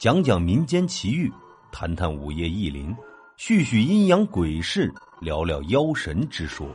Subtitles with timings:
[0.00, 1.30] 讲讲民间奇遇，
[1.70, 2.96] 谈谈午夜异灵，
[3.36, 6.66] 叙叙阴阳鬼事，聊聊妖神之说。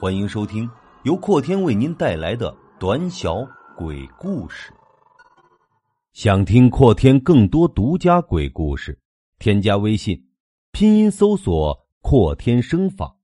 [0.00, 0.66] 欢迎收听
[1.02, 3.46] 由阔天为您带来的短小
[3.76, 4.72] 鬼故事。
[6.14, 8.98] 想听阔天更多独家鬼故事，
[9.38, 10.18] 添加微信，
[10.72, 13.14] 拼音搜索“阔天生法”，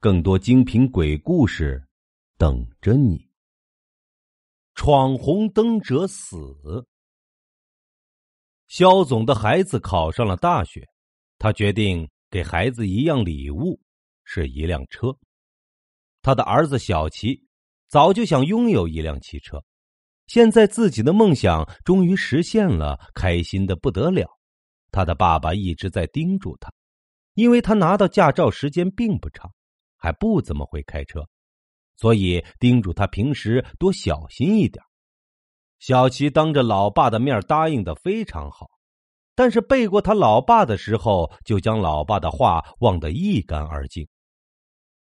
[0.00, 1.86] 更多精品鬼故事
[2.38, 3.28] 等着你。
[4.74, 6.56] 闯红灯者死。
[8.68, 10.86] 肖总的孩子考上了大学，
[11.38, 13.80] 他决定给孩子一样礼物，
[14.24, 15.08] 是一辆车。
[16.20, 17.42] 他的儿子小齐
[17.88, 19.64] 早就想拥有一辆汽车，
[20.26, 24.28] 现在自己的梦想终于实现了，开心的不得了。
[24.90, 26.70] 他的爸爸一直在叮嘱他，
[27.32, 29.50] 因为他拿到驾照时间并不长，
[29.96, 31.26] 还不怎么会开车，
[31.96, 34.84] 所以叮嘱他平时多小心一点。
[35.78, 38.68] 小齐当着老爸的面答应的非常好，
[39.34, 44.06] 但是背过他老爸的时候，就将老爸的话忘得一干二净。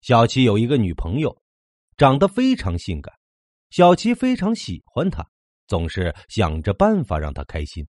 [0.01, 1.35] 小齐有一个女朋友，
[1.97, 3.13] 长得非常性感，
[3.71, 5.27] 小齐非常喜欢她，
[5.67, 7.85] 总是想着办法让她开心。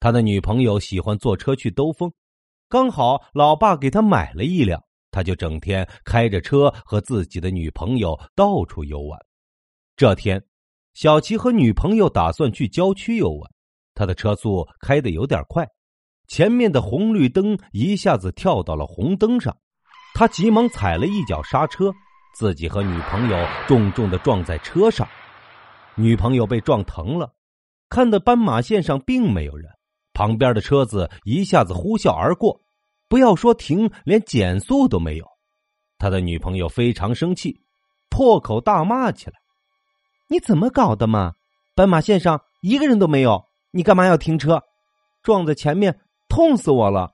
[0.00, 2.12] 他的女朋友喜欢坐车去兜风，
[2.68, 9.20] 刚好老爸给他买了一辆，他就整天开着车和自己的女朋友到处游玩。
[9.96, 10.42] 这天。
[10.94, 13.50] 小齐和女朋友打算去郊区游玩，
[13.94, 15.66] 他的车速开的有点快，
[16.26, 19.56] 前面的红绿灯一下子跳到了红灯上，
[20.14, 21.92] 他急忙踩了一脚刹车，
[22.34, 25.08] 自己和女朋友重重的撞在车上，
[25.94, 27.32] 女朋友被撞疼了，
[27.88, 29.70] 看到斑马线上并没有人，
[30.12, 32.60] 旁边的车子一下子呼啸而过，
[33.08, 35.26] 不要说停，连减速都没有，
[35.98, 37.60] 他的女朋友非常生气，
[38.10, 39.39] 破口大骂起来。
[40.30, 41.32] 你怎么搞的嘛？
[41.74, 44.62] 斑马线上一个人都没有，你干嘛要停车？
[45.24, 47.12] 撞在前面，痛死我了！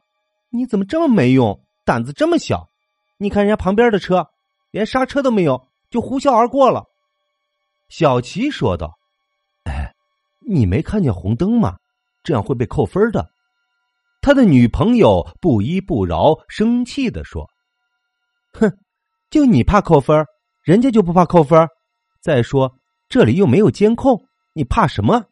[0.50, 2.68] 你怎么这么没用，胆子这么小？
[3.16, 4.28] 你看人家旁边的车，
[4.70, 6.84] 连刹车都没有，就呼啸而过了。
[7.88, 8.98] 小齐说道
[9.64, 9.94] ：“哎，
[10.46, 11.78] 你没看见红灯吗？
[12.22, 13.26] 这样会被扣分的。”
[14.20, 17.48] 他的女朋友不依不饶，生气的说
[18.52, 18.70] ：“哼，
[19.30, 20.26] 就你怕扣分，
[20.64, 21.66] 人家就不怕扣分。
[22.20, 22.70] 再说。”
[23.08, 25.24] 这里又没有监控，你怕什么？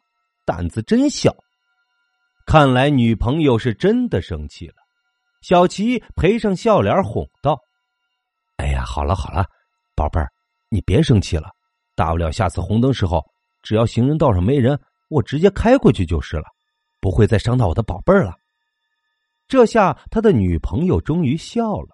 [0.45, 1.35] 胆子真小！
[2.45, 4.75] 看来女朋友是真的生气了。
[5.41, 7.59] 小齐赔上笑脸哄道
[8.57, 9.45] ：“哎呀，好了好了，
[9.95, 10.31] 宝贝儿，
[10.69, 11.49] 你别生气了。
[11.95, 13.23] 大不了下次红灯时候，
[13.61, 16.45] 只要行人道上没人，我直接开过去就是了，
[16.99, 18.35] 不会再伤到我的宝贝儿了。”
[19.47, 21.89] 这下他的女朋友终于笑了。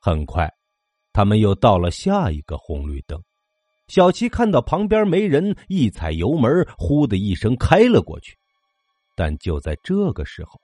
[0.00, 0.52] 很快，
[1.12, 3.22] 他们又到了下一个红绿灯。
[3.88, 8.36] 小七看到旁边没人，一踩油门，呼的一声开了过去。
[9.16, 10.58] 但就在这个时候，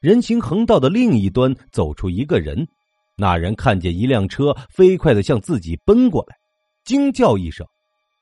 [0.00, 2.66] 人行横道的另一端走出一个人。
[3.16, 6.36] 那人看见一辆车飞快的向自己奔过来，
[6.84, 7.64] 惊叫一声。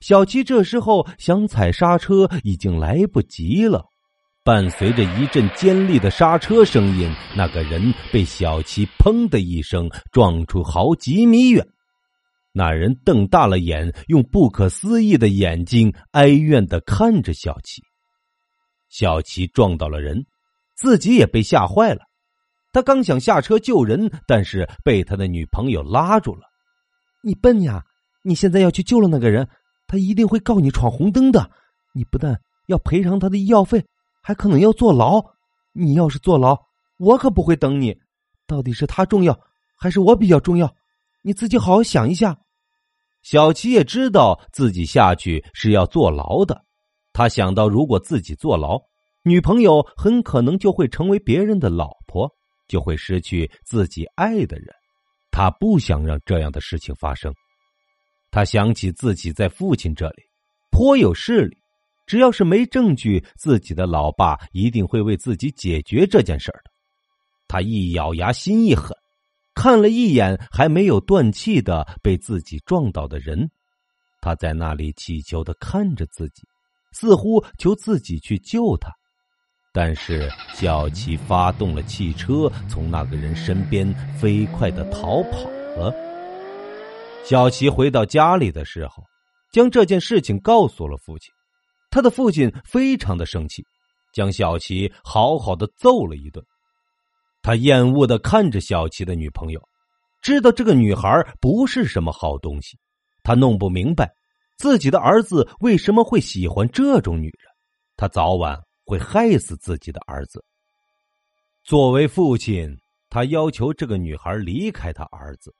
[0.01, 3.85] 小七这时候想踩刹车，已经来不及了。
[4.45, 11.67] 伴随着一阵尖利的刹车声音，那个人被小七“砰”的一声撞出好几米远。
[12.53, 17.83] 那人瞪大了眼，用不可思议的眼睛哀怨的看着小齐。
[18.91, 20.27] 小齐撞到了人，
[20.77, 22.03] 自己也被吓坏了。
[22.75, 26.43] 他刚想下车救人，但是被他的女朋友拉住了。
[27.25, 27.85] “你笨呀！
[28.23, 29.49] 你现在要去救了那个人，
[29.87, 31.51] 他一定会告你闯红灯的。
[31.95, 33.85] 你不但要赔偿他的医药费，
[34.23, 35.23] 还可能要坐牢。
[35.73, 36.57] 你要是坐牢，
[36.99, 37.99] 我可不会等你。
[38.47, 39.41] 到底是他重要，
[39.79, 40.75] 还是我比较重要？
[41.23, 42.37] 你自己好好想一下。”
[43.23, 46.65] 小齐也知道自己下去是要坐牢的，
[47.13, 48.81] 他想到如果自己坐牢，
[49.23, 52.29] 女朋友很可能就会成为别人的老婆，
[52.67, 54.67] 就会失去自己爱的人。
[55.31, 57.33] 他不想让这样的事情发生。
[58.31, 60.23] 他想起自己在父亲这里
[60.71, 61.57] 颇有势力，
[62.07, 66.71] 只要是没证据，自己的老爸一定会为自己解决这件事儿的。
[67.47, 68.97] 他一咬牙，心一狠。
[69.63, 73.49] 看了一眼还没有断气的被自己撞倒的人，
[74.21, 76.43] 他在那里乞求的看着自己，
[76.91, 78.91] 似乎求自己去救他。
[79.73, 83.87] 但是小齐发动了汽车，从那个人身边
[84.19, 85.95] 飞快的逃跑了。
[87.25, 89.05] 小齐回到家里的时候，
[89.53, 91.33] 将这件事情告诉了父亲。
[91.89, 93.63] 他的父亲非常的生气，
[94.13, 96.45] 将小齐好好的揍了一顿。
[97.43, 99.61] 他厌恶的看着小齐的女朋友，
[100.23, 102.79] 知道这个女孩不是什么好东西。
[103.25, 104.13] 他弄不明白
[104.57, 107.53] 自己的儿子为什么会喜欢这种女人，
[107.97, 110.45] 他早晚会害死自己的儿子。
[111.65, 112.77] 作为父亲，
[113.09, 115.55] 他要求这个女孩离开他儿子。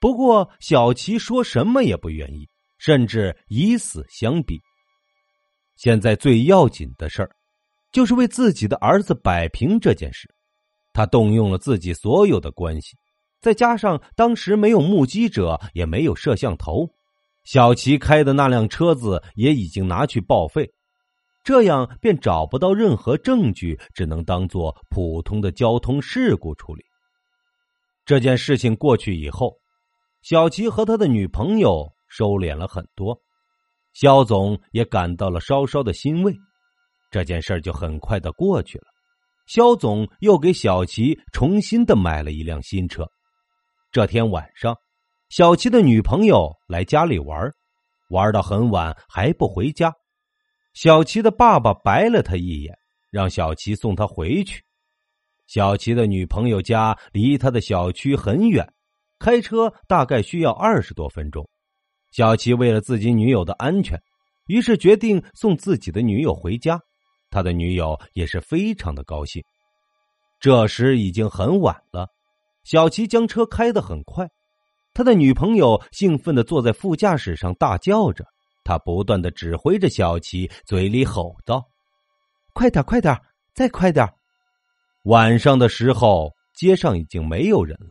[0.00, 2.48] 不过，小琪说什么也不愿意，
[2.78, 4.58] 甚至以死相逼。
[5.76, 7.30] 现在最要紧的事儿，
[7.92, 10.28] 就是为自己的儿子摆平这件事。
[10.92, 12.96] 他动用了自己所有的关系，
[13.40, 16.88] 再加上当时没有目击者，也没有摄像头，
[17.44, 20.70] 小齐开的那辆车子也已经拿去报废。
[21.42, 26.84] 这样便找不到任何证据，只能当做普通的交通事故处理。
[28.04, 29.56] 这件事情过去以后，
[30.20, 33.18] 小齐和他的女朋友收敛了很多，
[33.94, 36.34] 肖总也感到了稍稍的欣慰。
[37.10, 38.84] 这件事就很快的过去了。
[39.50, 43.04] 肖总又给小齐重新的买了一辆新车。
[43.90, 44.76] 这天晚上，
[45.28, 47.50] 小齐的女朋友来家里玩，
[48.10, 49.92] 玩到很晚还不回家。
[50.72, 52.72] 小齐的爸爸白了他一眼，
[53.10, 54.62] 让小齐送他回去。
[55.48, 58.72] 小齐的女朋友家离他的小区很远，
[59.18, 61.44] 开车大概需要二十多分钟。
[62.12, 64.00] 小齐为了自己女友的安全，
[64.46, 66.80] 于是决定送自己的女友回家。
[67.30, 69.42] 他的女友也是非常的高兴。
[70.40, 72.08] 这时已经很晚了，
[72.64, 74.28] 小齐将车开得很快，
[74.94, 78.24] 他的女朋友兴奋的坐在副驾驶上大叫着。
[78.62, 81.66] 他不断的指挥着小琪，嘴里吼道
[82.52, 83.18] ：“快点，快点，
[83.54, 84.06] 再快点！”
[85.04, 87.88] 晚上的时候，街上已经没有人了。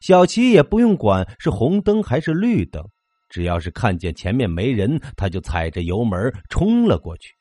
[0.00, 2.84] 小琪也不用管是红灯还是绿灯，
[3.28, 7.34] 只要是看见前面没人，他就踩着油门冲了过去。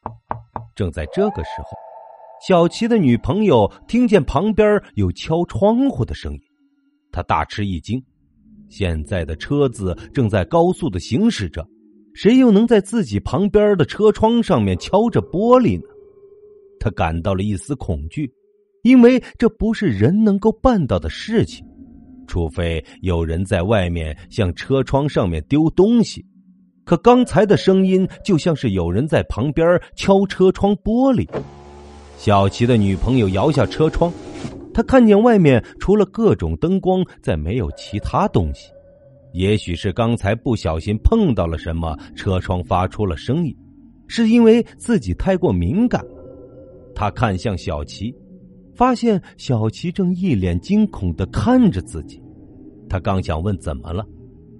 [0.80, 1.78] 正在这个时候，
[2.48, 6.40] 小琪的女朋友听见旁边有敲窗户的声音，
[7.12, 8.02] 他大吃一惊。
[8.70, 11.68] 现在的车子正在高速的行驶着。
[12.14, 15.84] 谁又能在自己旁边的车窗上面敲着玻璃呢？
[16.80, 18.32] 他感到了一丝恐惧，
[18.84, 21.68] 因为这不是人能够办到的事情，
[22.26, 26.26] 除非有人在外面向车窗上面丢东西。
[26.90, 31.30] 可刚才的声音就像是有人在旁边敲车窗玻璃。
[32.18, 34.12] 小齐的女朋友摇下车窗，
[34.74, 38.72] 他看见外面除了各种灯光，再没有其他东西。
[39.34, 43.56] 也许是刚才不小心碰到了什么，车窗发出了声音，
[44.08, 46.04] 是因为自己太过敏感。
[46.96, 48.12] 他看向小琪，
[48.74, 52.20] 发现小琪正一脸惊恐的看着自己。
[52.90, 54.04] 他刚想问怎么了，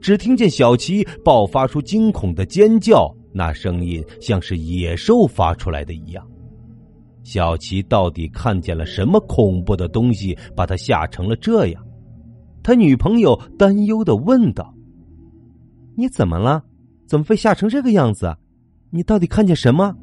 [0.02, 6.26] 只听见小琪爆发出惊恐的尖叫，那声音像是野兽发出来的一样。
[7.24, 11.86] 小琪到底看见了什么恐怖的东西，把他吓成了这样？
[12.64, 14.74] 他女朋友担忧的问道
[15.96, 16.64] ：“你怎么了？
[17.08, 18.36] 怎么被吓成这个样子？
[18.90, 19.96] 你到底看见什么？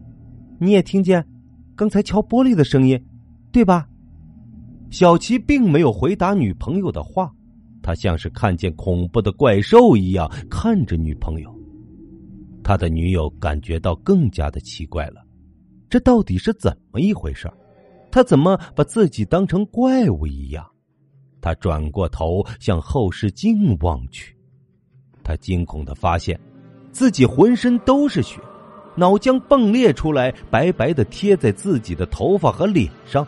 [0.58, 1.26] 你也听见
[1.75, 3.02] 刚才敲玻璃的声音，
[3.50, 3.88] 对吧？”
[4.88, 7.32] 小齐并没有回答女朋友的话，
[7.87, 11.56] 他像是看见恐怖的怪兽一样看着女朋友。
[12.65, 15.25] 他的女友感觉到更加的奇怪了，
[15.88, 17.49] 这到底是怎么一回事？
[18.11, 20.67] 他怎么把自己当成怪物一样？
[21.41, 24.37] 他转过头向后视镜望去，
[25.23, 26.37] 他惊恐的发现，
[26.91, 28.41] 自己浑身都是血，
[28.97, 33.25] 脑浆迸裂出来，白白的贴在自己的头发和脸上，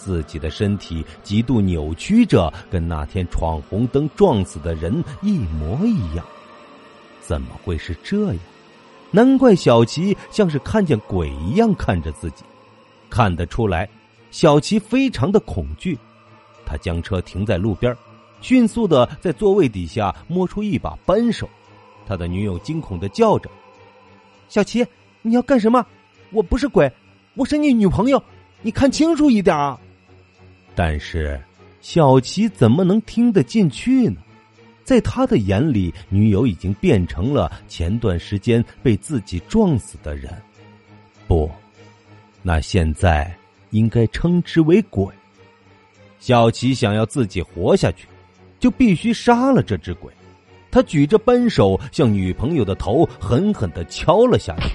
[0.00, 6.24] 自己的身体极度扭曲着，跟那天闯红灯撞死的人一模一样。
[7.20, 8.36] 怎么会是这样？
[9.10, 12.42] 难怪小琪像是看见鬼一样看着自己，
[13.10, 13.88] 看得出来，
[14.30, 15.98] 小琪非常的恐惧。
[16.64, 17.94] 他将车停在路边，
[18.40, 21.48] 迅速的在座位底下摸出一把扳手。
[22.06, 23.50] 他的女友惊恐的叫着
[24.48, 24.86] ：“小齐，
[25.22, 25.84] 你要干什么？
[26.30, 26.90] 我不是鬼，
[27.34, 28.22] 我是你女朋友，
[28.62, 29.78] 你看清楚一点啊！”
[30.74, 31.40] 但是
[31.80, 34.16] 小齐怎么能听得进去呢？
[34.82, 40.32] 在他的眼里，女友已经变成了前段时间被自己撞死的人。
[41.28, 41.48] 不，
[42.42, 43.32] 那现在
[43.70, 45.06] 应该称之为鬼。
[46.18, 48.08] 小齐想要自己活下去，
[48.58, 50.12] 就必须杀了这只鬼。
[50.72, 54.74] 他举着扳手向女朋友的头狠狠的敲了下去。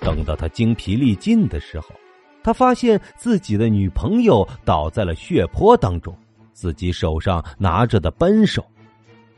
[0.00, 1.88] 等到他精疲力尽的时候，
[2.42, 6.16] 他发现自己的女朋友倒在了血泊当中，
[6.52, 8.64] 自己手上拿着的扳手，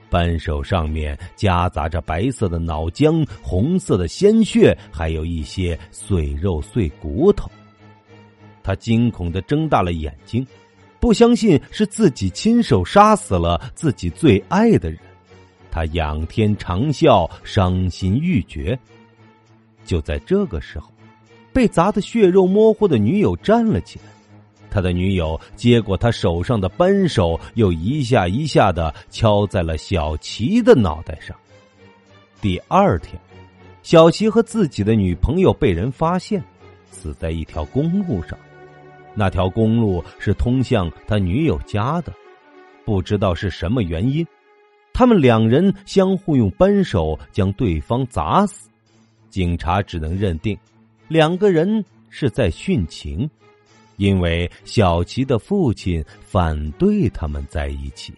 [0.08, 7.50] 扳手上面夹杂着白色的脑浆、红色的鲜血，还有一些碎肉碎骨头。
[8.62, 10.46] 他惊恐的睁大了眼睛。
[11.00, 14.96] 不相信是自己亲手杀死了自己最爱的人，
[15.68, 18.78] 他仰天长啸，伤心欲绝。
[19.84, 20.91] 就在这个时候，
[21.52, 24.04] 被砸得血肉模糊的女友站了起来，
[24.70, 31.36] 他的女友接过他手上的扳手，又一下一下的敲在了小齐的脑袋上。
[32.40, 33.20] 第二天，
[33.82, 36.42] 小齐和自己的女朋友被人发现，
[36.90, 38.38] 死在一条公路上。
[39.14, 42.12] 那条公路是通向他女友家的，
[42.84, 44.26] 不知道是什么原因，
[44.94, 48.70] 他们两人相互用扳手将对方砸死。
[49.28, 50.58] 警察只能认定，
[51.12, 53.28] 两个人是在殉情，
[53.98, 58.14] 因为小琪的父亲反对他们在一起。